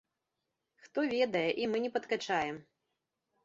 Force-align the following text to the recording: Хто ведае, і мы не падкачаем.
Хто 0.85 0.99
ведае, 1.13 1.45
і 1.63 1.69
мы 1.75 1.85
не 1.87 1.95
падкачаем. 2.01 2.55